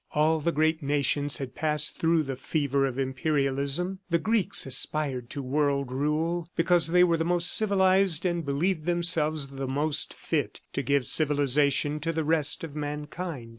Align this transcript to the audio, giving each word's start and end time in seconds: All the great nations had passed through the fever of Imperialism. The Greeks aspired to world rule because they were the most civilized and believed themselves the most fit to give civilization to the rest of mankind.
All 0.15 0.39
the 0.39 0.51
great 0.51 0.81
nations 0.81 1.37
had 1.37 1.53
passed 1.53 1.99
through 1.99 2.23
the 2.23 2.35
fever 2.35 2.87
of 2.87 2.97
Imperialism. 2.97 3.99
The 4.09 4.17
Greeks 4.17 4.65
aspired 4.65 5.29
to 5.29 5.43
world 5.43 5.91
rule 5.91 6.49
because 6.55 6.87
they 6.87 7.03
were 7.03 7.17
the 7.17 7.23
most 7.23 7.51
civilized 7.55 8.25
and 8.25 8.43
believed 8.43 8.85
themselves 8.85 9.49
the 9.49 9.67
most 9.67 10.15
fit 10.15 10.61
to 10.73 10.81
give 10.81 11.05
civilization 11.05 11.99
to 11.99 12.11
the 12.11 12.23
rest 12.23 12.63
of 12.63 12.75
mankind. 12.75 13.49